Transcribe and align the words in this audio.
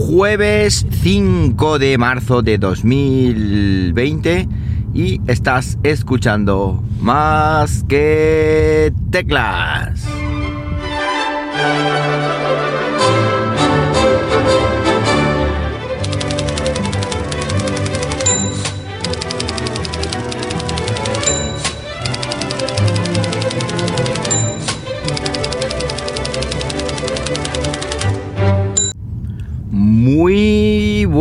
jueves 0.00 0.86
5 1.02 1.78
de 1.78 1.98
marzo 1.98 2.40
de 2.40 2.56
2020 2.56 4.48
y 4.94 5.20
estás 5.26 5.78
escuchando 5.82 6.82
más 7.00 7.84
que 7.86 8.92
teclas. 9.10 10.06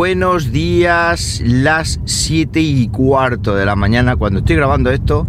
Buenos 0.09 0.51
días, 0.51 1.39
las 1.45 1.99
7 2.03 2.59
y 2.59 2.87
cuarto 2.87 3.55
de 3.55 3.63
la 3.63 3.75
mañana 3.75 4.15
cuando 4.15 4.39
estoy 4.39 4.55
grabando 4.55 4.89
esto 4.89 5.27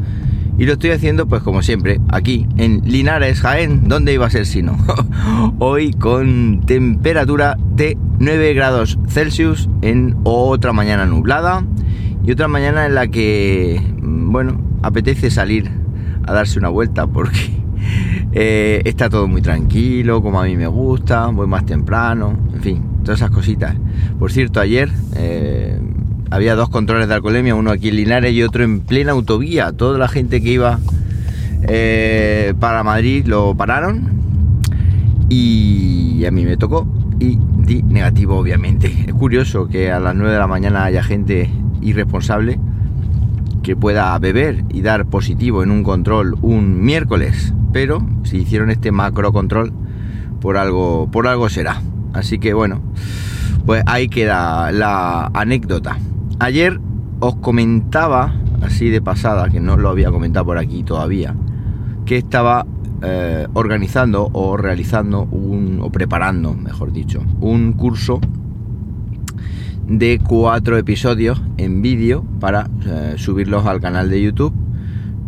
y 0.57 0.65
lo 0.65 0.73
estoy 0.73 0.93
haciendo 0.93 1.29
pues 1.29 1.43
como 1.43 1.61
siempre 1.61 2.01
aquí 2.09 2.47
en 2.57 2.80
Linares, 2.87 3.43
Jaén, 3.43 3.91
donde 3.91 4.15
iba 4.15 4.24
a 4.24 4.30
ser 4.30 4.47
sino. 4.47 4.79
Hoy 5.59 5.93
con 5.93 6.62
temperatura 6.65 7.59
de 7.74 7.98
9 8.21 8.55
grados 8.55 8.98
Celsius 9.07 9.69
en 9.83 10.16
otra 10.24 10.73
mañana 10.73 11.05
nublada 11.05 11.62
y 12.24 12.33
otra 12.33 12.49
mañana 12.49 12.87
en 12.87 12.95
la 12.95 13.07
que, 13.09 13.83
mm, 14.01 14.33
bueno, 14.33 14.62
apetece 14.83 15.30
salir 15.30 15.71
a 16.27 16.33
darse 16.33 16.59
una 16.59 16.71
vuelta 16.71 17.07
porque 17.07 17.51
eh, 18.33 18.80
está 18.87 19.10
todo 19.10 19.29
muy 19.29 19.43
tranquilo, 19.43 20.23
como 20.23 20.41
a 20.41 20.45
mí 20.45 20.57
me 20.57 20.69
gusta, 20.69 21.27
voy 21.27 21.47
más 21.47 21.66
temprano, 21.66 22.35
en 22.55 22.62
fin, 22.62 22.90
todas 23.03 23.21
esas 23.21 23.31
cositas. 23.31 23.77
Por 24.19 24.33
cierto, 24.33 24.61
ayer 24.61 24.91
eh, 25.17 25.79
había 26.31 26.55
dos 26.55 26.69
controles 26.69 27.09
de 27.09 27.15
alcoholemia, 27.15 27.55
uno 27.55 27.71
aquí 27.71 27.88
en 27.88 27.97
Linares 27.97 28.33
y 28.33 28.43
otro 28.43 28.65
en 28.65 28.80
plena 28.80 29.13
autovía. 29.13 29.73
Toda 29.73 29.99
la 29.99 30.09
gente 30.09 30.41
que 30.41 30.52
iba 30.52 30.79
eh, 31.63 32.55
para 32.59 32.83
Madrid 32.83 33.27
lo 33.27 33.55
pararon 33.55 34.21
y 35.29 36.24
a 36.24 36.30
mí 36.30 36.45
me 36.45 36.57
tocó 36.57 36.87
y 37.19 37.39
di 37.59 37.83
negativo, 37.83 38.37
obviamente. 38.37 38.93
Es 39.07 39.15
curioso 39.15 39.69
que 39.69 39.91
a 39.93 40.01
las 40.01 40.15
9 40.15 40.33
de 40.33 40.39
la 40.39 40.46
mañana 40.46 40.85
haya 40.85 41.02
gente 41.02 41.51
irresponsable 41.80 42.59
que 43.63 43.77
pueda 43.77 44.19
beber 44.19 44.65
y 44.71 44.80
dar 44.80 45.07
positivo 45.07 45.63
en 45.63 45.71
un 45.71 45.83
control 45.83 46.37
un 46.41 46.83
miércoles, 46.83 47.55
pero 47.73 48.07
si 48.24 48.39
hicieron 48.39 48.71
este 48.71 48.91
macro 48.91 49.33
control 49.33 49.73
por 50.41 50.57
algo 50.57 51.09
por 51.11 51.27
algo 51.27 51.49
será. 51.49 51.83
Así 52.13 52.39
que 52.39 52.55
bueno, 52.55 52.80
pues 53.66 53.83
ahí 53.87 54.09
queda 54.09 54.73
la 54.73 55.30
anécdota. 55.35 55.99
Ayer 56.39 56.80
os 57.21 57.37
comentaba, 57.37 58.35
así 58.63 58.89
de 58.89 59.02
pasada, 59.02 59.49
que 59.49 59.61
no 59.61 59.77
lo 59.77 59.89
había 59.89 60.11
comentado 60.11 60.47
por 60.47 60.59
aquí 60.59 60.83
todavía, 60.83 61.35
que 62.07 62.17
estaba 62.17 62.67
eh, 63.02 63.47
organizando 63.55 64.31
o 64.33 64.56
realizando 64.56 65.22
un, 65.25 65.81
o 65.83 65.91
preparando, 65.91 66.55
mejor 66.55 66.93
dicho, 66.93 67.22
un 67.41 67.72
curso 67.72 68.21
de 69.87 70.21
cuatro 70.27 70.78
episodios 70.78 71.43
en 71.56 71.83
vídeo 71.83 72.25
para 72.39 72.69
eh, 72.87 73.15
subirlos 73.17 73.67
al 73.67 73.81
canal 73.81 74.09
de 74.09 74.22
YouTube 74.22 74.55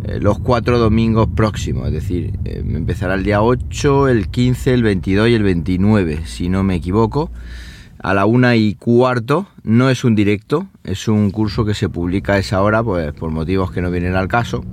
eh, 0.05 0.19
los 0.19 0.39
cuatro 0.39 0.79
domingos 0.79 1.27
próximos, 1.33 1.87
es 1.87 1.93
decir, 1.93 2.37
eh, 2.43 2.63
empezará 2.65 3.13
el 3.13 3.23
día 3.23 3.41
8, 3.41 4.09
el 4.09 4.27
15, 4.27 4.73
el 4.73 4.83
22 4.83 5.29
y 5.29 5.33
el 5.33 5.43
29, 5.43 6.25
si 6.25 6.49
no 6.49 6.63
me 6.63 6.75
equivoco, 6.75 7.31
a 7.99 8.13
la 8.13 8.25
una 8.25 8.55
y 8.55 8.75
cuarto. 8.75 9.47
No 9.63 9.89
es 9.89 10.03
un 10.03 10.13
directo, 10.13 10.67
es 10.83 11.07
un 11.07 11.31
curso 11.31 11.63
que 11.63 11.73
se 11.73 11.87
publica 11.87 12.33
a 12.33 12.37
esa 12.37 12.61
hora, 12.61 12.83
pues 12.83 13.13
por 13.13 13.31
motivos 13.31 13.71
que 13.71 13.81
no 13.81 13.89
vienen 13.91 14.15
al 14.15 14.27
caso, 14.27 14.65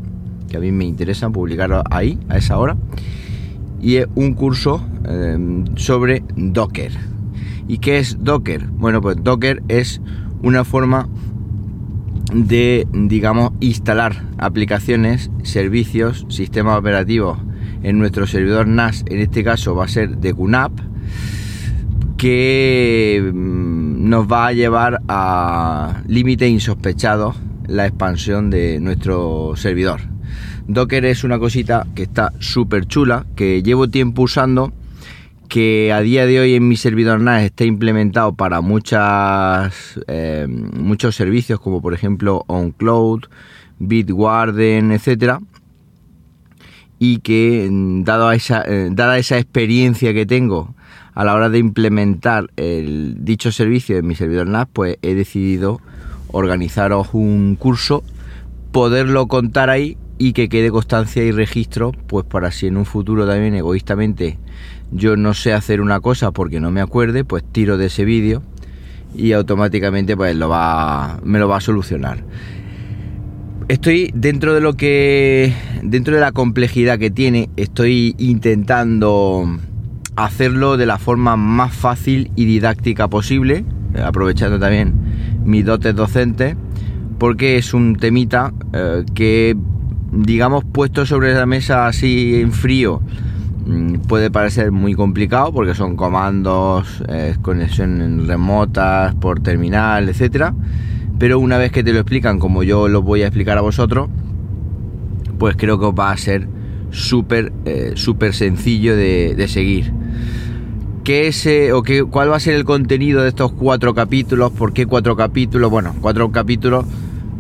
que 0.49 0.57
a 0.57 0.61
mí 0.61 0.73
me 0.73 0.85
interesan 0.85 1.33
publicarlo 1.33 1.85
ahí, 1.91 2.19
a 2.29 2.39
esa 2.39 2.59
hora. 2.59 2.77
Y 3.81 3.97
es 3.97 4.09
un 4.17 4.35
curso 4.35 4.85
em, 5.09 5.65
sobre 5.77 6.25
Docker. 6.35 6.93
¿Y 7.69 7.79
qué 7.79 7.99
es 7.99 8.19
Docker? 8.21 8.67
Bueno, 8.67 9.01
pues 9.01 9.17
Docker 9.23 9.63
es 9.69 10.01
una 10.43 10.65
forma 10.65 11.09
de, 12.33 12.87
digamos, 12.93 13.53
instalar 13.61 14.25
aplicaciones, 14.39 15.31
servicios, 15.43 16.27
sistemas 16.29 16.79
operativos 16.79 17.39
en 17.83 17.99
nuestro 17.99 18.27
servidor 18.27 18.67
NAS, 18.67 19.05
en 19.09 19.21
este 19.21 19.43
caso 19.43 19.75
va 19.75 19.85
a 19.85 19.89
ser 19.89 20.19
de 20.19 20.35
QNAP, 20.35 20.73
que 22.17 23.31
mm, 23.33 24.09
nos 24.09 24.31
va 24.31 24.49
a 24.49 24.53
llevar 24.53 25.01
a 25.09 26.03
límites 26.07 26.51
insospechados 26.51 27.37
la 27.67 27.87
expansión 27.87 28.51
de 28.51 28.81
nuestro 28.81 29.53
servidor. 29.57 30.01
Docker 30.67 31.05
es 31.05 31.25
una 31.25 31.39
cosita 31.39 31.87
que 31.95 32.03
está 32.03 32.33
súper 32.39 32.87
chula, 32.87 33.27
que 33.35 33.63
llevo 33.63 33.89
tiempo 33.89 34.23
usando 34.23 34.73
que 35.51 35.93
a 35.93 36.01
día 36.01 36.27
de 36.27 36.39
hoy 36.39 36.55
en 36.55 36.69
mi 36.69 36.77
servidor 36.77 37.21
NAS 37.21 37.43
está 37.43 37.65
implementado 37.65 38.35
para 38.35 38.61
muchas, 38.61 40.01
eh, 40.07 40.47
muchos 40.49 41.17
servicios 41.17 41.61
como 41.61 41.83
por 41.83 41.93
ejemplo 41.93 42.45
OnCloud, 42.47 43.25
Bitwarden, 43.81 44.93
etcétera 44.93 45.41
y 47.01 47.19
que 47.19 47.67
mm, 47.69 48.05
dado 48.05 48.31
esa, 48.31 48.63
eh, 48.63 48.91
dada 48.93 49.19
esa 49.19 49.39
experiencia 49.39 50.15
que 50.15 50.25
tengo 50.25 50.75
a 51.15 51.25
la 51.25 51.35
hora 51.35 51.49
de 51.49 51.59
implementar 51.59 52.51
el 52.57 53.17
dicho 53.19 53.51
servicio 53.51 53.99
en 53.99 54.07
mi 54.07 54.15
servidor 54.15 54.47
NAS, 54.47 54.69
pues 54.73 54.99
he 55.03 55.15
decidido 55.15 55.81
organizaros 56.29 57.09
un 57.13 57.57
curso, 57.57 58.05
poderlo 58.71 59.27
contar 59.27 59.69
ahí 59.69 59.99
y 60.21 60.35
que 60.35 60.51
quede 60.51 60.71
constancia 60.71 61.25
y 61.25 61.33
registro, 61.33 61.93
pues 62.07 62.27
para 62.27 62.51
si 62.51 62.67
en 62.67 62.77
un 62.77 62.85
futuro 62.85 63.27
también 63.27 63.55
egoístamente 63.55 64.37
yo 64.93 65.17
no 65.17 65.33
sé 65.33 65.55
hacer 65.55 65.81
una 65.81 65.99
cosa 66.01 66.31
porque 66.31 66.61
no 66.61 66.71
me 66.71 66.83
acuerde, 66.83 67.25
pues 67.25 67.43
tiro 67.43 67.79
de 67.79 67.87
ese 67.87 68.05
vídeo 68.05 68.43
y 69.15 69.33
automáticamente 69.33 70.19
pues 70.19 70.37
lo 70.37 70.51
va, 70.51 71.21
me 71.25 71.39
lo 71.39 71.49
va 71.49 71.57
a 71.57 71.61
solucionar. 71.63 72.23
Estoy 73.69 74.11
dentro 74.15 74.53
de 74.53 74.61
lo 74.61 74.75
que, 74.75 75.55
dentro 75.83 76.15
de 76.15 76.21
la 76.21 76.33
complejidad 76.33 76.99
que 76.99 77.11
tiene, 77.11 77.49
estoy 77.57 78.15
intentando 78.19 79.47
hacerlo 80.17 80.77
de 80.77 80.85
la 80.85 80.99
forma 80.99 81.37
más 81.37 81.73
fácil 81.73 82.31
y 82.37 82.45
didáctica 82.45 83.09
posible, 83.09 83.65
aprovechando 84.05 84.59
también 84.59 84.93
mis 85.47 85.65
dotes 85.65 85.95
docentes, 85.95 86.57
porque 87.19 87.57
es 87.57 87.73
un 87.73 87.97
temita 87.97 88.53
eh, 88.75 89.05
que, 89.15 89.57
digamos, 90.13 90.65
puesto 90.65 91.07
sobre 91.07 91.35
la 91.35 91.47
mesa 91.47 91.87
así 91.87 92.41
en 92.41 92.53
frío, 92.53 93.01
Mm, 93.71 94.01
puede 94.09 94.31
parecer 94.31 94.73
muy 94.73 94.95
complicado 94.95 95.53
porque 95.53 95.75
son 95.75 95.95
comandos, 95.95 97.03
conexiones 97.43 98.27
remotas 98.27 99.15
por 99.15 99.41
terminal, 99.41 100.09
etcétera. 100.09 100.55
Pero 101.19 101.39
una 101.39 101.59
vez 101.59 101.71
que 101.71 101.85
te 101.85 101.93
lo 101.93 102.01
explican, 102.01 102.39
como 102.39 102.63
yo 102.63 102.89
lo 102.89 103.03
voy 103.03 103.23
a 103.23 103.27
explicar 103.27 103.59
a 103.59 103.61
vosotros, 103.61 104.09
pues 105.39 105.57
creo 105.57 105.79
que 105.79 105.93
va 105.93 106.11
a 106.11 106.17
ser 106.17 106.49
súper 106.91 107.53
eh, 107.65 107.93
súper 107.95 108.35
sencillo 108.35 108.97
de, 108.97 109.47
seguir. 109.47 109.93
¿Qué 111.05 111.29
es, 111.29 111.47
eh, 111.47 111.73
o 111.73 111.83
qué, 111.83 112.05
¿Cuál 112.05 112.31
va 112.31 112.37
a 112.37 112.41
ser 112.41 112.55
el 112.55 112.65
contenido 112.65 113.23
de 113.23 113.29
estos 113.29 113.53
cuatro 113.53 113.95
capítulos? 113.95 114.51
¿Por 114.53 114.73
qué 114.73 114.87
cuatro 114.87 115.17
capítulos? 115.17 115.71
Bueno, 115.71 115.95
cuatro 116.01 116.33
capítulos 116.33 116.85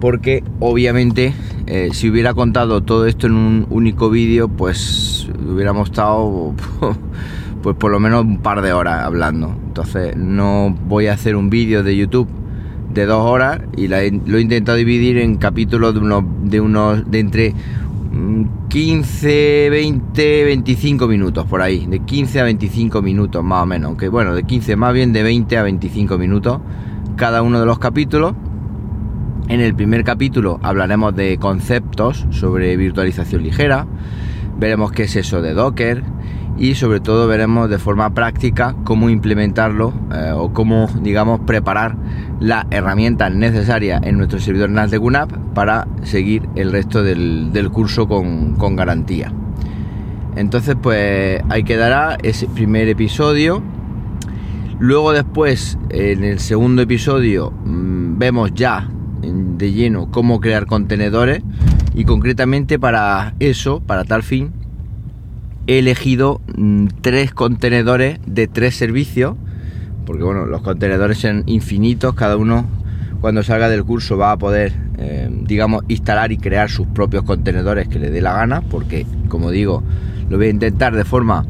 porque 0.00 0.44
obviamente 0.60 1.34
eh, 1.72 1.90
si 1.92 2.10
hubiera 2.10 2.34
contado 2.34 2.82
todo 2.82 3.06
esto 3.06 3.28
en 3.28 3.34
un 3.34 3.66
único 3.70 4.10
vídeo, 4.10 4.48
pues 4.48 5.28
hubiéramos 5.48 5.90
estado 5.90 6.52
pues 7.62 7.76
por 7.76 7.92
lo 7.92 8.00
menos 8.00 8.24
un 8.24 8.38
par 8.38 8.60
de 8.60 8.72
horas 8.72 9.04
hablando. 9.04 9.54
Entonces 9.68 10.16
no 10.16 10.76
voy 10.88 11.06
a 11.06 11.12
hacer 11.12 11.36
un 11.36 11.48
vídeo 11.48 11.84
de 11.84 11.96
YouTube 11.96 12.26
de 12.92 13.06
dos 13.06 13.24
horas 13.24 13.60
y 13.76 13.86
lo 13.86 13.98
he 13.98 14.40
intentado 14.40 14.78
dividir 14.78 15.18
en 15.18 15.36
capítulos 15.36 15.94
de 15.94 16.00
unos 16.00 16.24
de 16.42 16.60
unos 16.60 17.08
de 17.08 17.20
entre 17.20 17.54
15, 18.68 19.70
20, 19.70 20.44
25 20.46 21.06
minutos 21.06 21.46
por 21.46 21.62
ahí, 21.62 21.86
de 21.86 22.00
15 22.00 22.40
a 22.40 22.44
25 22.44 23.00
minutos 23.00 23.44
más 23.44 23.62
o 23.62 23.66
menos, 23.66 23.86
aunque 23.90 24.08
bueno, 24.08 24.34
de 24.34 24.42
15 24.42 24.74
más 24.74 24.92
bien 24.92 25.12
de 25.12 25.22
20 25.22 25.56
a 25.56 25.62
25 25.62 26.18
minutos 26.18 26.58
cada 27.14 27.42
uno 27.42 27.60
de 27.60 27.66
los 27.66 27.78
capítulos 27.78 28.34
en 29.50 29.60
el 29.60 29.74
primer 29.74 30.04
capítulo 30.04 30.60
hablaremos 30.62 31.14
de 31.16 31.36
conceptos 31.38 32.24
sobre 32.30 32.76
virtualización 32.76 33.42
ligera, 33.42 33.84
veremos 34.58 34.92
qué 34.92 35.02
es 35.02 35.16
eso 35.16 35.42
de 35.42 35.54
Docker 35.54 36.04
y 36.56 36.76
sobre 36.76 37.00
todo 37.00 37.26
veremos 37.26 37.68
de 37.68 37.78
forma 37.78 38.14
práctica 38.14 38.76
cómo 38.84 39.10
implementarlo 39.10 39.92
eh, 40.14 40.30
o 40.32 40.52
cómo, 40.52 40.88
digamos, 41.02 41.40
preparar 41.40 41.96
las 42.38 42.66
herramientas 42.70 43.34
necesarias 43.34 44.00
en 44.04 44.18
nuestro 44.18 44.38
servidor 44.38 44.70
NAS 44.70 44.92
de 44.92 45.00
QNAP 45.00 45.32
para 45.52 45.88
seguir 46.04 46.48
el 46.54 46.70
resto 46.70 47.02
del, 47.02 47.70
curso 47.72 48.06
con, 48.06 48.54
con 48.54 48.76
garantía. 48.76 49.32
Entonces, 50.36 50.76
pues 50.80 51.42
ahí 51.48 51.64
quedará 51.64 52.16
ese 52.22 52.46
primer 52.46 52.88
episodio 52.88 53.62
Luego 54.78 55.12
después, 55.12 55.76
en 55.90 56.24
el 56.24 56.38
segundo 56.38 56.80
episodio, 56.80 57.50
mm, 57.50 58.16
vemos 58.16 58.54
ya 58.54 58.88
de 59.22 59.72
lleno 59.72 60.10
cómo 60.10 60.40
crear 60.40 60.66
contenedores 60.66 61.42
y 61.94 62.04
concretamente 62.04 62.78
para 62.78 63.34
eso, 63.40 63.80
para 63.80 64.04
tal 64.04 64.22
fin, 64.22 64.52
he 65.66 65.78
elegido 65.78 66.40
mm, 66.56 66.86
tres 67.00 67.32
contenedores 67.32 68.18
de 68.26 68.48
tres 68.48 68.76
servicios, 68.76 69.36
porque 70.06 70.22
bueno, 70.22 70.46
los 70.46 70.62
contenedores 70.62 71.18
son 71.18 71.44
infinitos, 71.46 72.14
cada 72.14 72.36
uno 72.36 72.66
cuando 73.20 73.42
salga 73.42 73.68
del 73.68 73.84
curso 73.84 74.16
va 74.16 74.32
a 74.32 74.38
poder, 74.38 74.72
eh, 74.98 75.28
digamos, 75.30 75.84
instalar 75.88 76.32
y 76.32 76.38
crear 76.38 76.70
sus 76.70 76.86
propios 76.86 77.22
contenedores 77.24 77.88
que 77.88 77.98
le 77.98 78.10
dé 78.10 78.20
la 78.20 78.32
gana, 78.32 78.62
porque 78.62 79.06
como 79.28 79.50
digo, 79.50 79.82
lo 80.28 80.38
voy 80.38 80.46
a 80.46 80.50
intentar 80.50 80.96
de 80.96 81.04
forma 81.04 81.44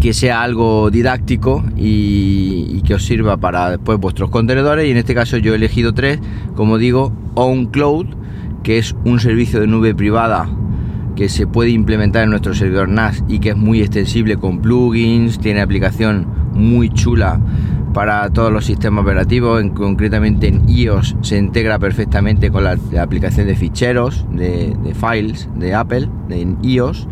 que 0.00 0.12
sea 0.12 0.42
algo 0.42 0.90
didáctico 0.90 1.64
y, 1.76 2.82
que 2.86 2.94
os 2.94 3.04
sirva 3.04 3.36
para 3.36 3.70
después 3.70 3.98
vuestros 3.98 4.30
contenedores. 4.30 4.86
Y 4.86 4.92
en 4.92 4.96
este 4.96 5.12
caso 5.12 5.38
yo 5.38 5.52
he 5.52 5.56
elegido 5.56 5.92
tres 5.92 6.20
como 6.54 6.78
digo 6.78 7.12
OnCloud 7.34 8.06
que 8.62 8.78
es 8.78 8.94
un 9.04 9.20
servicio 9.20 9.60
de 9.60 9.66
nube 9.66 9.94
privada 9.94 10.48
que 11.16 11.28
se 11.28 11.46
puede 11.46 11.70
implementar 11.70 12.24
en 12.24 12.30
nuestro 12.30 12.54
servidor 12.54 12.88
NAS 12.88 13.24
y 13.26 13.38
que 13.40 13.50
es 13.50 13.56
muy 13.56 13.80
extensible 13.80 14.36
con 14.36 14.60
plugins 14.60 15.38
tiene 15.38 15.60
aplicación 15.60 16.26
muy 16.52 16.90
chula 16.90 17.40
para 17.94 18.28
todos 18.30 18.52
los 18.52 18.66
sistemas 18.66 19.02
operativos 19.02 19.60
en, 19.60 19.70
concretamente 19.70 20.48
en 20.48 20.68
iOS 20.68 21.16
se 21.22 21.38
integra 21.38 21.78
perfectamente 21.78 22.50
con 22.50 22.64
la, 22.64 22.76
aplicación 23.00 23.46
de 23.46 23.56
ficheros 23.56 24.26
de, 24.30 24.76
de, 24.84 24.94
files 24.94 25.48
de 25.56 25.74
Apple 25.74 26.08
en 26.28 26.58
iOS 26.62 27.08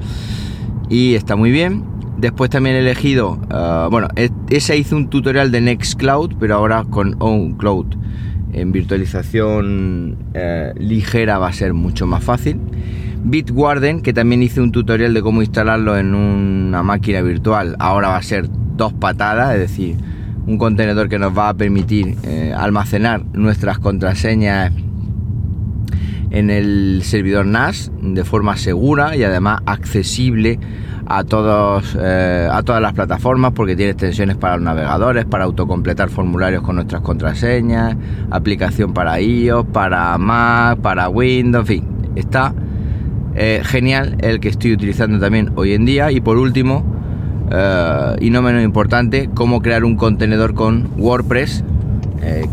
y 0.91 1.15
está 1.15 1.37
muy 1.37 1.51
bien 1.51 1.94
Después 2.25 2.49
también 2.49 2.77
he 2.77 2.79
elegido, 2.79 3.39
ah, 3.51 3.87
bueno, 3.91 4.09
e, 4.17 4.31
ese 4.49 4.79
hizo 4.79 4.97
un 4.97 5.11
tutorial 5.11 5.51
de 5.51 5.61
Nextcloud, 5.61 6.37
pero 6.41 6.55
ahora 6.55 6.83
con 6.89 7.17
OwnCloud 7.19 7.97
en 8.55 8.73
virtualización 8.73 10.17
eh, 10.33 10.73
ligera 10.79 11.37
va 11.37 11.49
a 11.49 11.53
ser 11.53 11.75
mucho 11.75 12.07
más 12.07 12.25
fácil. 12.25 12.59
Bitwarden, 13.25 14.01
que 14.01 14.15
también 14.15 14.43
hice 14.43 14.63
un 14.63 14.73
tutorial 14.73 15.13
de 15.13 15.21
cómo 15.21 15.43
instalarlo 15.43 15.99
en 15.99 16.15
una 16.15 16.83
máquina 16.83 17.21
virtual, 17.21 17.77
ahora 17.79 18.09
va 18.09 18.17
a 18.17 18.23
ser 18.23 18.49
dos 18.75 18.95
patadas, 18.95 19.53
es 19.53 19.61
decir, 19.61 19.99
un 20.47 20.57
contenedor 20.57 21.11
que 21.11 21.19
nos 21.19 21.37
va 21.37 21.51
a 21.51 21.55
permitir 21.55 22.17
eh, 22.23 22.55
almacenar 22.57 23.23
nuestras 23.35 23.79
contraseñas 23.79 24.73
en 26.31 26.51
el 26.51 27.01
servidor 27.03 27.47
NAS 27.47 27.91
de 28.01 28.25
forma 28.25 28.57
segura 28.57 29.17
y 29.17 29.23
además 29.23 29.61
accesible 29.67 30.59
a, 31.07 31.25
todos, 31.25 31.97
eh, 32.01 32.49
a 32.51 32.63
todas 32.63 32.81
las 32.81 32.93
plataformas 32.93 33.53
porque 33.53 33.77
tiene 33.77 33.93
extensiones 33.93 34.37
para 34.37 34.57
los 34.57 34.65
navegadores, 34.65 35.25
para 35.25 35.45
autocompletar 35.45 36.09
formularios 36.09 36.63
con 36.63 36.77
nuestras 36.77 37.03
contraseñas, 37.03 37.97
aplicación 38.31 38.95
para 38.95 39.21
iOS, 39.21 39.67
para 39.67 40.17
Mac, 40.19 40.79
para 40.81 41.09
Windows, 41.09 41.63
en 41.63 41.67
fin, 41.67 41.89
está 42.17 42.55
eh, 43.35 43.61
genial 43.65 44.17
el 44.21 44.41
que 44.41 44.49
estoy 44.49 44.73
utilizando 44.73 45.19
también 45.19 45.53
hoy 45.57 45.73
en 45.73 45.85
día. 45.85 46.11
Y 46.11 46.21
por 46.21 46.39
último 46.39 46.85
eh, 47.51 48.17
y 48.21 48.31
no 48.31 48.43
menos 48.43 48.63
importante 48.63 49.29
cómo 49.35 49.61
crear 49.61 49.85
un 49.85 49.97
contenedor 49.97 50.55
con 50.55 50.89
WordPress 50.97 51.65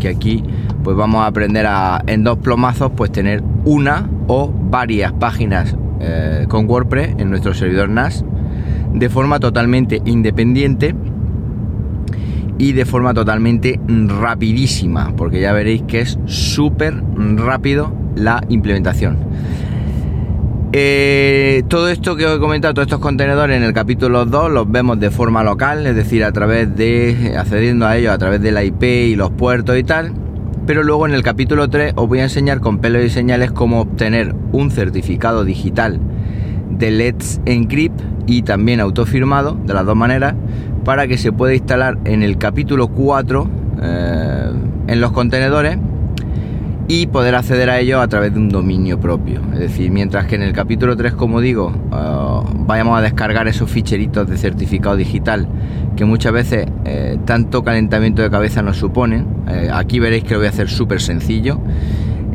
que 0.02 0.10
aquí 0.10 0.44
pues 0.84 0.98
vamos 0.98 1.24
a 1.24 1.28
aprender 1.28 1.66
a 1.66 2.04
en 2.06 2.26
dos 2.26 2.40
plomazos 2.40 2.92
pues 2.94 3.10
tener 3.10 3.42
una 3.66 4.10
o 4.28 4.52
varias 4.52 5.12
páginas 5.14 5.76
con 6.48 6.68
WordPress 6.68 7.16
en 7.20 7.30
nuestro 7.30 7.54
servidor 7.54 7.90
NAS 7.90 8.26
de 8.94 9.10
forma 9.10 9.40
totalmente 9.40 10.02
independiente 10.06 10.96
y 12.58 12.74
de 12.74 12.86
forma 12.86 13.14
totalmente 13.14 13.80
rapidísima, 13.88 15.14
porque 15.16 15.42
ya 15.42 15.52
veréis 15.52 15.82
que 15.84 16.02
es 16.02 16.20
súper 16.26 17.02
rápido 17.38 17.92
la 18.16 18.44
implementación. 18.50 19.18
Eh, 20.74 21.64
todo 21.68 21.90
esto 21.90 22.16
que 22.16 22.26
os 22.26 22.38
he 22.38 22.40
comentado, 22.40 22.74
todos 22.74 22.86
estos 22.86 23.00
contenedores 23.00 23.58
en 23.58 23.64
el 23.64 23.74
capítulo 23.74 24.26
2 24.26 24.52
los 24.52 24.72
vemos 24.72 25.00
de 25.00 25.12
forma 25.12 25.44
local, 25.44 25.86
es 25.86 25.96
decir, 25.96 26.24
a 26.24 26.32
través 26.32 26.76
de 26.76 27.34
accediendo 27.38 27.86
a 27.88 27.98
ellos 27.98 28.14
a 28.14 28.18
través 28.18 28.42
de 28.42 28.52
la 28.52 28.64
IP 28.64 28.84
y 28.84 29.16
los 29.16 29.32
puertos 29.32 29.78
y 29.78 29.84
tal. 29.84 30.14
Pero 30.66 30.84
luego 30.84 31.08
en 31.08 31.14
el 31.14 31.24
capítulo 31.24 31.70
3 31.70 31.94
os 31.96 32.08
voy 32.08 32.20
a 32.20 32.24
enseñar 32.24 32.60
con 32.60 32.80
pelos 32.80 33.04
y 33.04 33.10
señales 33.10 33.52
cómo 33.52 33.82
obtener 33.82 34.36
un 34.52 34.72
certificado 34.72 35.44
digital 35.44 36.00
de 36.70 36.92
Let's 36.92 37.42
Encrypt 37.46 38.00
y 38.28 38.44
también 38.44 38.80
autofirmado, 38.80 39.58
de 39.66 39.74
las 39.74 39.86
dos 39.86 39.96
maneras, 39.96 40.36
para 40.86 41.08
que 41.08 41.18
se 41.18 41.32
pueda 41.32 41.54
instalar 41.54 41.98
en 42.06 42.24
el 42.24 42.38
capítulo 42.38 42.88
4 42.90 43.50
eh, 43.82 44.52
en 44.88 45.02
los 45.02 45.12
contenedores 45.12 45.78
y 46.94 47.08
poder 47.08 47.36
acceder 47.36 47.70
a 47.70 47.80
ellos 47.80 48.02
a 48.02 48.08
través 48.10 48.34
de 48.34 48.40
un 48.40 48.50
dominio 48.50 49.00
propio. 49.00 49.40
Es 49.54 49.60
decir, 49.60 49.90
mientras 49.92 50.26
que 50.26 50.36
en 50.36 50.42
el 50.42 50.52
capítulo 50.52 50.98
3, 50.98 51.14
como 51.14 51.40
digo, 51.40 51.72
eh, 51.90 52.54
vayamos 52.66 53.00
a 53.00 53.02
descargar 53.02 53.48
esos 53.48 53.72
ficheritos 53.72 54.28
de 54.28 54.38
certificado 54.38 54.98
digital 54.98 55.48
que 55.96 56.04
muchas 56.04 56.34
veces 56.34 56.68
eh, 56.84 57.18
tanto 57.24 57.64
calentamiento 57.64 58.22
de 58.22 58.30
cabeza 58.30 58.62
nos 58.62 58.76
suponen. 58.76 59.26
aquí 59.74 60.00
veréis 60.00 60.26
que 60.26 60.32
lo 60.32 60.40
voy 60.40 60.48
a 60.48 60.50
hacer 60.50 60.68
súper 60.68 61.00
sencillo. 61.00 61.62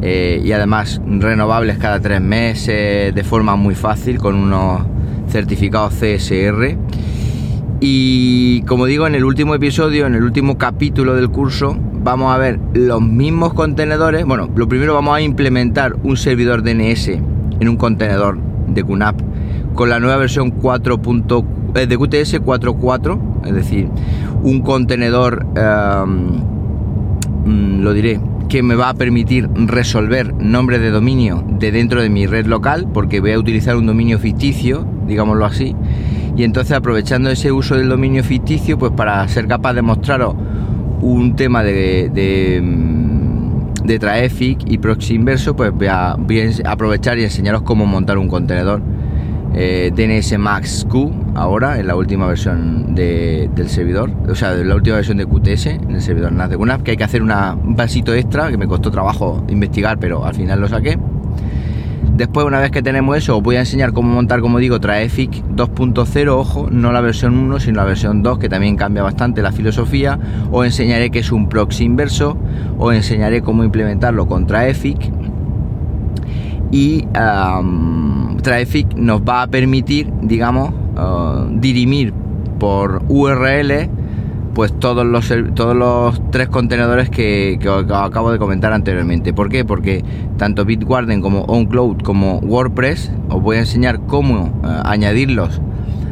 y 0.02 0.50
además 0.52 1.02
renovables 1.06 1.76
cada 1.76 2.00
tres 2.00 2.22
meses 2.22 3.14
de 3.14 3.24
forma 3.24 3.56
muy 3.56 3.74
fácil 3.74 4.16
con 4.16 4.36
unos 4.36 4.86
certificado 5.28 5.90
CSR. 5.90 6.78
Y 7.80 8.62
como 8.62 8.86
digo, 8.86 9.06
en 9.06 9.16
el 9.16 9.24
último 9.24 9.54
episodio, 9.54 10.06
en 10.06 10.14
el 10.14 10.22
último 10.22 10.56
capítulo 10.56 11.14
del 11.14 11.28
curso, 11.28 11.76
vamos 12.06 12.32
a 12.32 12.38
ver 12.38 12.60
los 12.72 13.02
mismos 13.02 13.52
contenedores. 13.52 14.24
Bueno, 14.24 14.48
lo 14.54 14.68
primero 14.68 14.94
vamos 14.94 15.16
a 15.16 15.20
implementar 15.20 15.96
un 16.04 16.16
servidor 16.16 16.62
DNS 16.62 17.08
en 17.08 17.68
un 17.68 17.76
contenedor 17.76 18.38
de 18.68 18.84
QNAP 18.84 19.20
con 19.74 19.90
la 19.90 19.98
nueva 19.98 20.16
versión 20.16 20.52
4. 20.52 21.00
Eh, 21.74 21.86
de 21.88 21.98
QTS 21.98 22.40
4.4, 22.40 23.18
es 23.44 23.54
decir, 23.54 23.88
un 24.42 24.62
contenedor, 24.62 25.44
em, 25.56 26.36
mm, 27.44 27.82
lo 27.82 27.92
diré, 27.92 28.20
que 28.48 28.62
me 28.62 28.76
va 28.76 28.90
a 28.90 28.94
permitir 28.94 29.50
resolver 29.66 30.32
nombre 30.34 30.78
de 30.78 30.90
dominio 30.90 31.44
de 31.58 31.72
dentro 31.72 32.00
de 32.00 32.08
mi 32.08 32.26
red 32.26 32.46
local, 32.46 32.86
porque 32.94 33.20
voy 33.20 33.32
a 33.32 33.38
utilizar 33.38 33.76
un 33.76 33.84
dominio 33.84 34.20
ficticio, 34.20 34.86
digámoslo 35.08 35.44
así, 35.44 35.74
y 36.36 36.44
entonces 36.44 36.76
aprovechando 36.76 37.30
ese 37.30 37.50
uso 37.50 37.76
del 37.76 37.88
dominio 37.88 38.22
ficticio, 38.22 38.78
pues 38.78 38.92
para 38.92 39.26
ser 39.26 39.48
capaz 39.48 39.74
de 39.74 39.82
mostraros 39.82 40.36
un 41.06 41.36
tema 41.36 41.62
de, 41.62 42.10
de, 42.12 42.60
mm, 42.60 43.98
Traffic 44.00 44.58
y 44.66 44.78
proxy 44.78 45.14
inverso, 45.14 45.54
pues 45.54 45.70
voy 45.70 45.86
a, 45.86 46.16
aprovechar 46.64 47.18
y 47.18 47.24
enseñaros 47.24 47.62
cómo 47.62 47.86
montar 47.86 48.18
un 48.18 48.26
contenedor 48.26 48.82
eh, 49.54 49.92
DNS 49.94 50.36
Max 50.38 50.84
Q 50.90 51.12
ahora 51.36 51.78
en 51.78 51.86
la 51.86 51.94
última 51.94 52.26
versión 52.26 52.96
del 52.96 53.68
servidor, 53.68 54.10
o 54.28 54.34
sea, 54.34 54.54
en 54.54 54.68
la 54.68 54.74
última 54.74 54.96
versión 54.96 55.18
de 55.18 55.26
QTS 55.26 55.66
en 55.66 55.92
el 55.92 56.02
servidor 56.02 56.32
NAS 56.32 56.50
de 56.50 56.56
QNAP, 56.56 56.82
que 56.82 56.90
hay 56.92 56.96
que 56.96 57.04
hacer 57.04 57.22
un 57.22 57.30
vasito 57.76 58.12
extra 58.12 58.50
que 58.50 58.58
me 58.58 58.66
costó 58.66 58.90
trabajo 58.90 59.44
investigar, 59.48 59.98
pero 59.98 60.24
al 60.24 60.34
final 60.34 60.60
lo 60.60 60.68
saqué. 60.68 60.98
Después, 62.16 62.46
una 62.46 62.60
vez 62.60 62.70
que 62.70 62.82
tenemos 62.82 63.14
eso, 63.14 63.36
os 63.36 63.42
voy 63.42 63.56
a 63.56 63.60
enseñar 63.60 63.92
cómo 63.92 64.14
montar, 64.14 64.40
como 64.40 64.58
digo, 64.58 64.80
Traffic 64.80 65.44
2.0, 65.54 66.28
ojo, 66.30 66.68
no 66.70 66.90
la 66.90 67.02
versión 67.02 67.36
1, 67.36 67.60
sino 67.60 67.76
la 67.76 67.84
versión 67.84 68.22
2, 68.22 68.38
que 68.38 68.48
también 68.48 68.74
cambia 68.76 69.02
bastante 69.02 69.42
la 69.42 69.52
filosofía. 69.52 70.18
Os 70.50 70.64
enseñaré 70.64 71.10
qué 71.10 71.18
es 71.18 71.30
un 71.30 71.50
proxy 71.50 71.84
inverso, 71.84 72.38
os 72.78 72.94
enseñaré 72.94 73.42
cómo 73.42 73.64
implementarlo 73.64 74.26
con 74.26 74.46
Traffic. 74.46 75.12
Y 76.70 77.06
Traffic 78.42 78.94
nos 78.96 79.20
va 79.20 79.42
a 79.42 79.46
permitir, 79.48 80.10
digamos, 80.22 80.70
uh, 80.70 81.46
dirimir 81.50 82.14
por 82.58 83.02
URL 83.08 83.90
pues 84.56 84.76
todos 84.78 85.04
los, 85.04 85.30
todos 85.54 85.76
los 85.76 86.30
tres 86.30 86.48
contenedores 86.48 87.10
que, 87.10 87.58
acabo 87.92 88.32
de 88.32 88.38
comentar 88.38 88.72
anteriormente. 88.72 89.34
¿Por 89.34 89.50
qué? 89.50 89.66
Porque 89.66 90.02
tanto 90.38 90.64
Bitwarden 90.64 91.20
como 91.20 91.42
OnCloud 91.42 91.98
como 91.98 92.38
WordPress 92.38 93.12
os 93.28 93.42
voy 93.42 93.56
a 93.56 93.58
enseñar 93.60 94.00
cómo 94.06 94.58
uh, 94.62 94.66
añadirlos 94.84 95.60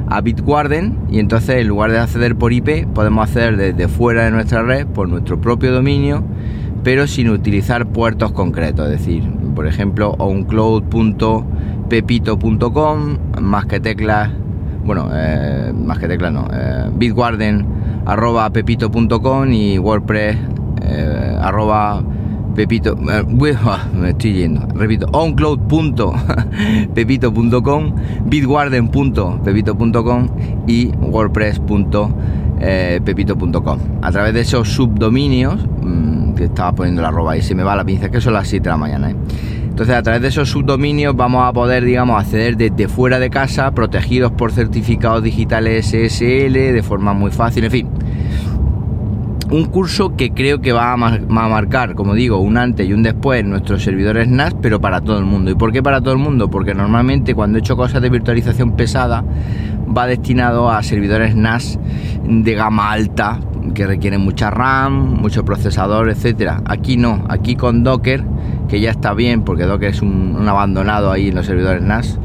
a 0.08 0.20
Bitwarden 0.20 0.98
y 1.10 1.20
entonces 1.20 1.62
en 1.62 1.68
lugar 1.68 1.90
de 1.90 2.00
acceder 2.00 2.36
por 2.36 2.52
IP 2.52 2.86
podemos 2.88 3.26
acceder 3.26 3.56
desde 3.56 3.88
fuera 3.88 4.26
de 4.26 4.30
nuestra 4.30 4.62
red 4.62 4.86
por 4.88 5.08
nuestro 5.08 5.40
propio 5.40 5.72
dominio 5.72 6.22
pero 6.82 7.06
sin 7.06 7.30
utilizar 7.30 7.86
puertos 7.86 8.32
concretos, 8.32 8.90
es 8.90 8.98
decir, 8.98 9.22
por 9.54 9.66
ejemplo, 9.66 10.16
oncloud.pepito.com, 10.18 13.18
más 13.40 13.64
que 13.64 13.80
teclas, 13.80 14.28
bueno, 14.84 15.08
eh, 15.14 15.72
más 15.74 15.98
que 15.98 16.08
teclas 16.08 16.30
no, 16.30 16.46
eh, 16.52 16.90
bitwarden 16.94 17.83
arroba 18.06 18.50
pepito.com 18.50 19.52
y 19.52 19.78
wordpress 19.78 20.36
eh, 20.82 21.38
arroba 21.40 22.02
pepito 22.54 22.96
me 23.00 23.20
estoy 24.10 24.32
yendo 24.32 24.66
repito 24.74 25.06
oncloud.pepito.com 25.12 27.94
bitwarden.pepito.com 28.26 30.28
y 30.66 30.88
wordpress.com 30.88 32.14
eh. 32.60 33.00
A 34.02 34.12
través 34.12 34.34
de 34.34 34.40
esos 34.40 34.68
subdominios, 34.68 35.66
mm, 35.82 36.34
que 36.34 36.44
estaba 36.44 36.72
poniendo 36.72 37.02
la 37.02 37.08
arroba 37.08 37.36
y 37.36 37.42
se 37.42 37.54
me 37.54 37.62
va 37.62 37.76
la 37.76 37.84
pinza, 37.84 38.10
que 38.10 38.20
son 38.20 38.32
las 38.32 38.48
7 38.48 38.64
de 38.64 38.70
la 38.70 38.76
mañana. 38.76 39.10
¿eh? 39.10 39.16
Entonces 39.74 39.96
a 39.96 40.02
través 40.04 40.22
de 40.22 40.28
esos 40.28 40.50
subdominios 40.50 41.16
vamos 41.16 41.44
a 41.44 41.52
poder, 41.52 41.84
digamos, 41.84 42.22
acceder 42.22 42.56
desde 42.56 42.86
fuera 42.86 43.18
de 43.18 43.28
casa, 43.28 43.72
protegidos 43.72 44.30
por 44.30 44.52
certificados 44.52 45.20
digitales 45.24 45.86
SSL, 45.86 46.52
de 46.52 46.82
forma 46.84 47.12
muy 47.12 47.32
fácil, 47.32 47.64
en 47.64 47.70
fin. 47.72 47.88
Un 49.50 49.64
curso 49.64 50.14
que 50.14 50.30
creo 50.30 50.60
que 50.60 50.70
va 50.70 50.92
a, 50.92 50.96
marcar, 50.96 51.96
como 51.96 52.14
digo, 52.14 52.38
un 52.38 52.56
antes 52.56 52.88
y 52.88 52.92
un 52.92 53.02
después 53.02 53.40
en 53.40 53.50
nuestros 53.50 53.82
servidores 53.82 54.28
NAS, 54.28 54.54
pero 54.62 54.80
para 54.80 55.00
todo 55.00 55.18
el 55.18 55.24
mundo. 55.24 55.50
¿Y 55.50 55.56
por 55.56 55.72
qué 55.72 55.82
para 55.82 56.00
todo 56.00 56.12
el 56.12 56.20
mundo? 56.20 56.48
Porque 56.48 56.72
normalmente 56.72 57.34
cuando 57.34 57.58
he 57.58 57.60
hecho 57.60 57.76
cosas 57.76 58.00
de 58.00 58.10
virtualización 58.10 58.76
pesada, 58.76 59.24
va 59.84 60.06
destinado 60.06 60.70
a 60.70 60.84
servidores 60.84 61.34
NAS 61.34 61.80
de 62.22 62.54
gama 62.54 62.92
alta, 62.92 63.40
que 63.74 63.88
requieren 63.88 64.20
mucha 64.20 64.50
RAM, 64.50 65.20
mucho 65.20 65.44
procesador, 65.44 66.10
etcétera. 66.10 66.62
Aquí 66.64 66.96
no, 66.96 67.24
aquí 67.28 67.56
con 67.56 67.82
Docker 67.82 68.22
que 68.74 68.80
ya 68.80 68.90
está 68.90 69.14
bien, 69.14 69.42
porque 69.42 69.66
Docker 69.66 69.90
es 69.90 70.02
un, 70.02 70.36
abandonado 70.48 71.12
ahí 71.12 71.28
en 71.28 71.36
los 71.36 71.46
servidores 71.46 71.80
NAS. 71.80 72.18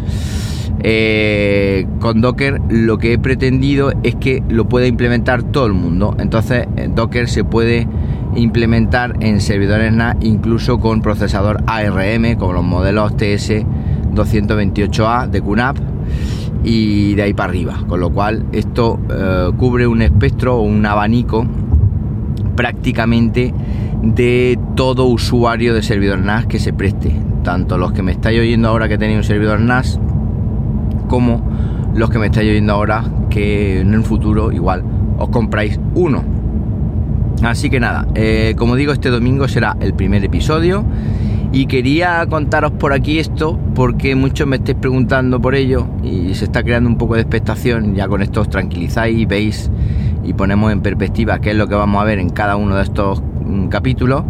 Eh, 0.79 1.86
con 2.00 2.22
Docker 2.22 2.60
lo 2.70 2.98
que 2.98 3.13
he 3.13 3.20
pretendido 3.20 3.94
es 4.01 4.15
que 4.15 4.41
lo 4.50 4.68
pueda 4.68 4.88
implementar 4.88 5.44
todo 5.44 5.68
el 5.68 5.74
mundo. 5.74 6.15
Entonces 6.18 6.65
eh, 6.75 6.89
Docker 6.91 7.29
se 7.29 7.44
puede 7.44 7.88
implementar 8.36 9.13
en 9.20 9.41
servidores 9.41 9.94
NAS 9.94 10.15
incluso 10.22 10.79
con 10.79 11.03
procesador 11.03 11.62
ARM, 11.68 12.36
como 12.39 12.53
los 12.53 12.63
modelos 12.63 13.15
TS 13.15 13.63
228A 14.15 15.29
de 15.29 15.41
QNAP 15.44 15.77
y 16.63 17.13
de 17.13 17.22
ahí 17.22 17.34
para 17.36 17.51
arriba. 17.51 17.84
Con 17.88 18.00
lo 18.00 18.10
cual 18.10 18.48
esto 18.53 19.00
eh, 19.08 19.51
cubre 19.56 19.86
un 19.86 20.01
espectro 20.01 20.58
o 20.58 20.62
un 20.63 20.84
abanico 20.84 21.46
prácticamente 22.56 23.53
de 24.01 24.58
todo 24.75 25.06
usuario 25.06 25.74
de 25.74 25.82
servidor 25.82 26.20
NAS 26.20 26.46
que 26.46 26.60
se 26.60 26.74
preste, 26.74 27.15
tanto 27.44 27.77
los 27.77 27.91
que 27.91 28.01
me 28.01 28.12
estáis 28.12 28.39
oyendo 28.39 28.70
ahora 28.70 28.88
que 28.88 28.98
tenéis 28.98 29.18
un 29.18 29.24
servidor 29.24 29.60
NAS, 29.60 30.00
como 31.08 31.41
los 31.96 32.10
que 32.10 32.20
me 32.20 32.27
estáis 32.27 32.50
oyendo 32.50 32.74
ahora 32.74 33.03
que 33.29 33.82
en 33.82 33.94
el 33.94 34.03
futuro 34.03 34.51
igual 34.51 34.84
os 35.18 35.29
compráis 35.29 35.79
uno. 35.96 36.24
Así 37.44 37.70
que 37.70 37.79
nada, 37.79 38.08
eh, 38.15 38.53
como 38.58 38.75
digo, 38.75 38.91
este 38.91 39.10
domingo 39.10 39.48
será 39.48 39.77
el 39.79 39.94
primer 39.94 40.24
episodio 40.24 40.84
y 41.51 41.65
quería 41.65 42.25
contaros 42.27 42.72
por 42.74 42.94
aquí 42.94 43.18
esto 43.18 43.58
porque 43.74 44.15
muchos 44.15 44.46
me 44.48 44.58
estáis 44.58 44.77
preguntando 44.79 45.41
por 45.41 45.56
ello 45.56 45.88
y 46.03 46.34
se 46.36 46.46
está 46.46 46.63
creando 46.63 46.89
un 46.89 46.98
poco 46.98 47.15
de 47.15 47.22
expectación. 47.22 47.96
Ya 47.96 48.08
con 48.08 48.22
esto 48.22 48.41
os 48.41 48.50
tranquilizáis, 48.50 49.27
veis 49.27 49.72
y 50.24 50.34
ponemos 50.34 50.72
en 50.72 50.82
perspectiva 50.82 51.39
qué 51.39 51.51
es 51.51 51.56
lo 51.56 51.68
que 51.68 51.75
vamos 51.75 52.01
a 52.01 52.06
ver 52.06 52.20
en 52.20 52.29
cada 52.29 52.56
uno 52.56 52.75
de 52.75 52.84
estos 52.84 53.24
capítulo 53.70 54.25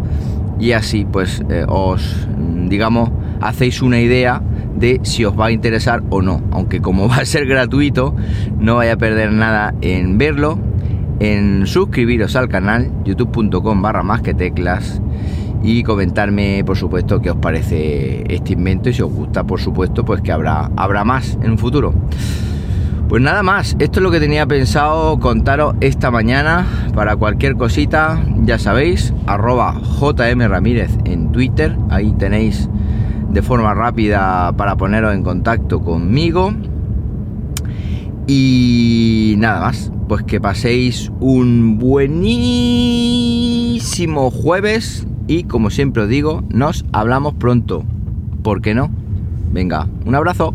y 0.58 0.72
así 0.72 1.06
pues 1.10 1.42
eh, 1.48 1.64
os 1.66 2.28
digamos 2.68 3.10
hacéis 3.40 3.82
una 3.82 4.00
idea 4.00 4.42
de 4.76 5.00
si 5.02 5.24
os 5.24 5.38
va 5.38 5.46
a 5.46 5.50
interesar 5.50 6.02
o 6.10 6.22
no. 6.22 6.40
Aunque 6.50 6.80
como 6.80 7.08
va 7.08 7.16
a 7.16 7.24
ser 7.24 7.46
gratuito 7.46 8.14
no 8.58 8.76
vaya 8.76 8.94
a 8.94 8.96
perder 8.96 9.32
nada 9.32 9.74
en 9.80 10.18
verlo 10.18 10.58
en 11.20 11.66
suscribiros 11.66 12.34
al 12.34 12.48
canal 12.48 12.90
youtube.com 13.04 13.82
barra 13.82 14.02
más 14.02 14.22
que 14.22 14.32
teclas 14.32 15.02
y 15.62 15.82
comentarme 15.82 16.62
por 16.64 16.78
supuesto 16.78 17.20
qué 17.20 17.30
os 17.30 17.36
parece 17.36 18.24
este 18.32 18.54
invento 18.54 18.88
y 18.88 18.94
si 18.94 19.02
os 19.02 19.12
gusta 19.12 19.44
por 19.44 19.60
supuesto 19.60 20.02
pues 20.02 20.22
que 20.22 20.32
habrá 20.32 20.70
habrá 20.76 21.04
más 21.04 21.38
en 21.42 21.50
un 21.50 21.58
futuro 21.58 21.92
pues 23.10 23.20
nada 23.20 23.42
más, 23.42 23.74
esto 23.80 23.98
es 23.98 24.04
lo 24.04 24.12
que 24.12 24.20
tenía 24.20 24.46
pensado 24.46 25.18
contaros 25.18 25.74
esta 25.80 26.12
mañana. 26.12 26.64
Para 26.94 27.16
cualquier 27.16 27.56
cosita, 27.56 28.24
ya 28.44 28.56
sabéis, 28.56 29.12
arroba 29.26 29.80
JM 29.98 30.46
Ramírez 30.46 30.92
en 31.04 31.32
Twitter. 31.32 31.76
Ahí 31.90 32.12
tenéis 32.12 32.68
de 33.28 33.42
forma 33.42 33.74
rápida 33.74 34.52
para 34.56 34.76
poneros 34.76 35.12
en 35.12 35.24
contacto 35.24 35.80
conmigo. 35.80 36.54
Y 38.28 39.34
nada 39.38 39.62
más, 39.62 39.90
pues 40.06 40.22
que 40.22 40.40
paséis 40.40 41.10
un 41.18 41.78
buenísimo 41.80 42.30
jueves 44.30 45.04
y 45.26 45.42
como 45.42 45.70
siempre 45.70 46.04
os 46.04 46.08
digo, 46.08 46.44
nos 46.48 46.84
hablamos 46.92 47.34
pronto. 47.34 47.82
¿Por 48.44 48.62
qué 48.62 48.72
no? 48.72 48.88
Venga, 49.52 49.88
un 50.04 50.14
abrazo. 50.14 50.54